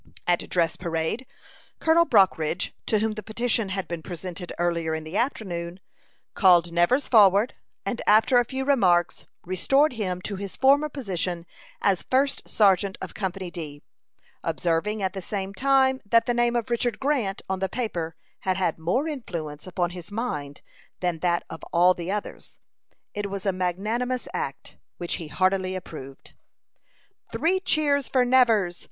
At 0.25 0.49
dress 0.49 0.77
parade, 0.77 1.27
Colonel 1.77 2.05
Brockridge, 2.07 2.73
to 2.87 2.97
whom 2.97 3.11
the 3.13 3.21
petition 3.21 3.69
had 3.69 3.87
been 3.87 4.01
presented 4.01 4.51
early 4.57 4.87
in 4.87 5.03
the 5.03 5.15
afternoon, 5.15 5.79
called 6.33 6.71
Nevers 6.73 7.07
forward, 7.07 7.53
and 7.85 8.01
after 8.07 8.39
a 8.39 8.43
few 8.43 8.65
remarks, 8.65 9.27
restored 9.43 9.93
him 9.93 10.19
to 10.23 10.37
his 10.37 10.55
former 10.55 10.89
position 10.89 11.45
as 11.83 12.01
first 12.01 12.49
sergeant 12.49 12.97
of 12.99 13.13
Company 13.13 13.51
D, 13.51 13.83
observing 14.43 15.03
at 15.03 15.13
the 15.13 15.21
same 15.21 15.53
time 15.53 16.01
that 16.03 16.25
the 16.25 16.33
name 16.33 16.55
of 16.55 16.71
Richard 16.71 16.99
Grant 16.99 17.43
on 17.47 17.59
the 17.59 17.69
paper 17.69 18.15
had 18.39 18.57
had 18.57 18.79
more 18.79 19.07
influence 19.07 19.67
upon 19.67 19.91
his 19.91 20.11
mind 20.11 20.63
than 21.01 21.19
that 21.19 21.43
of 21.47 21.61
all 21.71 21.93
the 21.93 22.09
others. 22.11 22.57
It 23.13 23.29
was 23.29 23.45
a 23.45 23.53
magnanimous 23.53 24.27
act, 24.33 24.77
which 24.97 25.17
he 25.17 25.27
heartily 25.27 25.75
approved. 25.75 26.33
"Three 27.31 27.59
cheers 27.59 28.09
for 28.09 28.25
Nevers!" 28.25 28.79